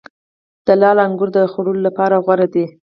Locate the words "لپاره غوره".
1.87-2.47